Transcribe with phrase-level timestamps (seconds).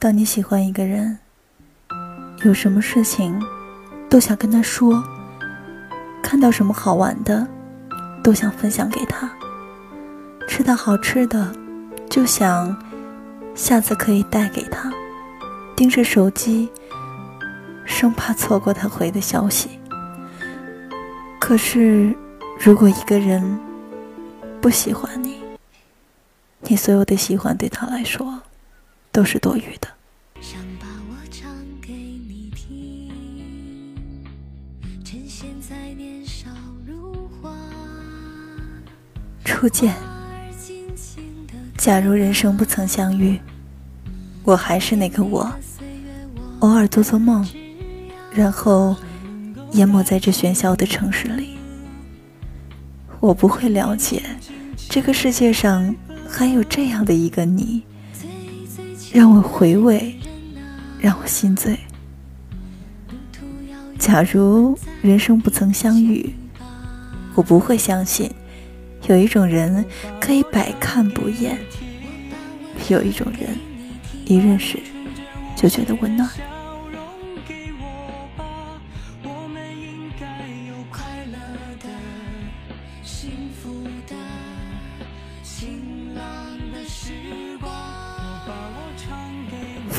[0.00, 1.18] 当你喜欢一个人，
[2.42, 3.38] 有什么事情
[4.08, 5.04] 都想跟他说，
[6.22, 7.46] 看到什么好玩的
[8.24, 9.30] 都想分享给他，
[10.48, 11.54] 吃到好吃的
[12.08, 12.74] 就想
[13.54, 14.90] 下次可以带给他，
[15.76, 16.70] 盯着手机，
[17.84, 19.68] 生怕错过他回的消息。
[21.38, 22.16] 可是，
[22.58, 23.60] 如果一个人
[24.62, 25.42] 不喜欢你，
[26.60, 28.40] 你所有的喜欢对他来说
[29.12, 29.88] 都是多余的。
[30.40, 33.10] 想把我唱给你听，
[35.04, 36.48] 趁现在年少
[36.86, 37.50] 如花
[39.44, 39.94] 初见，
[41.76, 43.38] 假如人生不曾相遇，
[44.44, 45.50] 我还是那个我，
[46.60, 47.46] 偶尔做做梦，
[48.32, 48.96] 然后。
[49.74, 51.56] 淹没在这喧嚣的城市里，
[53.20, 54.20] 我不会了解
[54.88, 55.94] 这个世界上
[56.28, 57.84] 还有这样的一个你，
[59.12, 60.14] 让我回味，
[61.00, 61.76] 让我心醉。
[63.98, 66.32] 假如人生不曾相遇，
[67.34, 68.30] 我不会相信
[69.08, 69.84] 有一种人
[70.20, 71.58] 可以百看不厌，
[72.88, 73.58] 有一种人
[74.26, 74.78] 一认识
[75.56, 76.30] 就觉得温暖。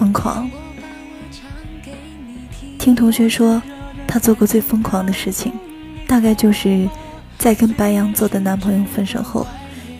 [0.00, 0.50] 疯狂。
[2.78, 3.60] 听同学说，
[4.08, 5.52] 他做过最疯狂的事情，
[6.08, 6.88] 大概就是
[7.36, 9.46] 在跟白羊座的男朋友分手后，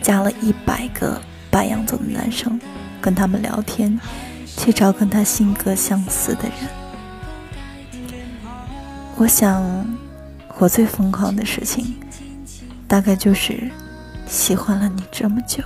[0.01, 2.59] 加了一百个白羊座的男生，
[2.99, 3.99] 跟他们聊天，
[4.57, 8.01] 去找跟他性格相似的人。
[9.17, 9.63] 我想，
[10.57, 11.93] 我最疯狂的事情，
[12.87, 13.69] 大概就是
[14.25, 15.63] 喜欢了你这么久。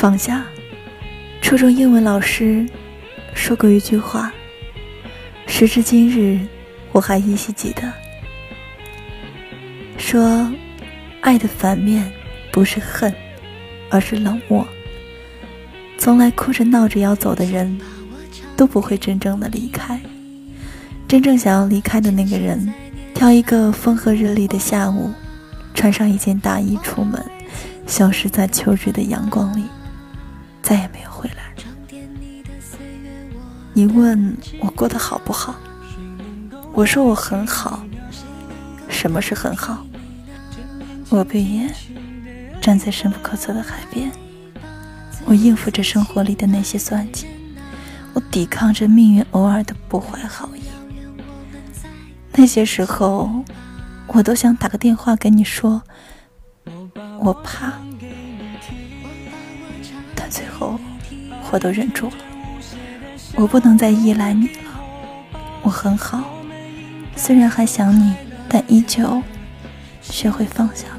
[0.00, 0.42] 放下。
[1.42, 2.66] 初中英文老师
[3.34, 4.32] 说过一句话，
[5.46, 6.40] 时至今日
[6.90, 7.82] 我还依稀记得。
[9.98, 10.50] 说，
[11.20, 12.10] 爱的反面
[12.50, 13.14] 不是恨，
[13.90, 14.66] 而是冷漠。
[15.98, 17.78] 从来哭着闹着要走的人，
[18.56, 20.00] 都不会真正的离开。
[21.06, 22.72] 真正想要离开的那个人，
[23.12, 25.12] 挑一个风和日丽的下午，
[25.74, 27.22] 穿上一件大衣出门，
[27.86, 29.64] 消失在秋日的阳光里。
[30.70, 31.52] 再也没有回来。
[33.72, 35.52] 你问我过得好不好？
[36.72, 37.84] 我说我很好。
[38.88, 39.84] 什么是很好？
[41.08, 41.74] 我闭眼，
[42.60, 44.12] 站在深不可测的海边，
[45.24, 47.26] 我应付着生活里的那些算计，
[48.12, 50.62] 我抵抗着命运偶尔的不怀好意。
[52.34, 53.42] 那些时候，
[54.06, 55.82] 我都想打个电话跟你说，
[57.18, 57.72] 我怕。
[60.30, 60.78] 最后，
[61.50, 62.12] 我都忍住了。
[63.34, 64.70] 我不能再依赖你了。
[65.62, 66.22] 我很好，
[67.16, 68.14] 虽然还想你，
[68.48, 69.22] 但依旧
[70.00, 70.96] 学会放下了。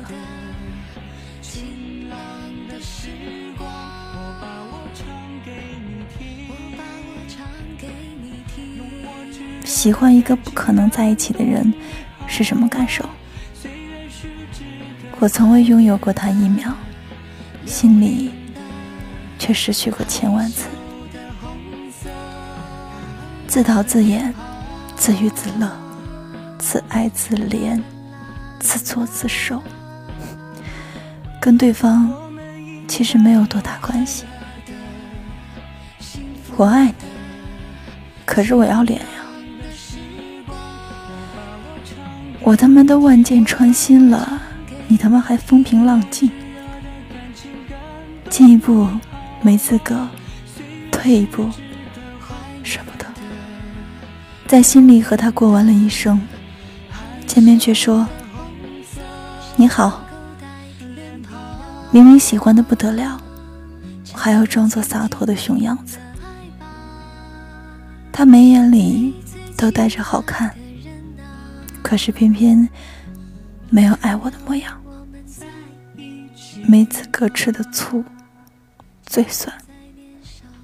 [9.64, 11.74] 喜欢一个不可能在一起的人
[12.28, 13.04] 是什么感受？
[15.20, 16.74] 我从未拥有过他一秒，
[17.66, 18.32] 心里。
[19.42, 20.68] 却失去过千万次，
[23.48, 24.32] 自导自演，
[24.96, 25.68] 自娱自乐，
[26.60, 27.82] 自爱自怜，
[28.60, 29.60] 自作自受，
[31.40, 32.14] 跟对方
[32.88, 34.26] 其实没有多大关系。
[36.56, 36.94] 我爱你，
[38.24, 39.08] 可是我要脸呀！
[42.42, 44.40] 我他妈都万箭穿心了，
[44.88, 46.30] 你他妈还风平浪静？
[48.30, 48.88] 进一步。
[49.42, 50.08] 没资格，
[50.92, 51.50] 退一步，
[52.64, 53.06] 舍不得，
[54.48, 56.22] 在心里和他过完了一生，
[57.26, 58.08] 见面却说
[59.58, 60.04] ：“你好。”
[61.92, 63.20] 明明喜欢的不得了，
[64.14, 65.98] 还要装作洒脱的熊样子。
[68.14, 69.14] 他眉眼里
[69.58, 70.54] 都带着好看，
[71.82, 72.70] 可是偏偏
[73.70, 74.80] 没有爱我的模样，
[76.68, 78.04] 没资格吃的醋。
[79.12, 79.54] 最酸，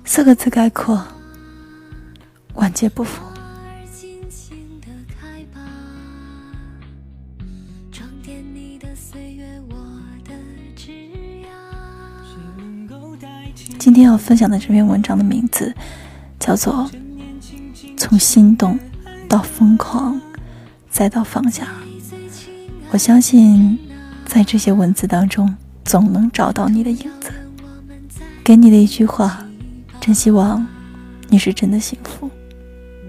[0.06, 1.06] 四个字概括：
[2.54, 3.22] 万劫不复。
[13.78, 15.76] 今天要分享的这篇文章的名字
[16.40, 16.90] 叫做
[17.98, 18.80] 《从心动
[19.28, 20.22] 到疯狂，
[20.90, 21.66] 再到放下》。
[22.92, 23.78] 我相信，
[24.26, 25.54] 在这些文字当中，
[25.84, 27.34] 总能找到你的影子。
[28.48, 29.46] 给你的一句话，
[30.00, 30.66] 真希望
[31.28, 32.32] 你是真的幸福。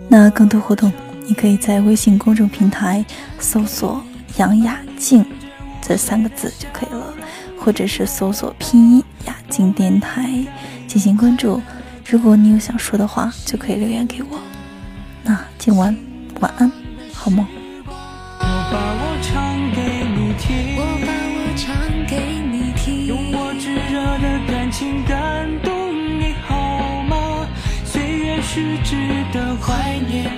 [0.08, 0.92] 那更多互动，
[1.28, 3.06] 你可以在微信公众平台
[3.38, 4.02] 搜索
[4.36, 5.24] “杨雅静”
[5.80, 7.14] 这三个字就可以了，
[7.56, 10.28] 或者是搜索拼音“雅静电台”
[10.88, 11.62] 进行关注。
[12.04, 14.40] 如果你有想说的话，就可以留言给我。
[15.22, 15.96] 那今晚
[16.40, 16.68] 晚安，
[17.12, 17.46] 好梦。
[28.88, 28.96] 值
[29.34, 30.37] 得怀念。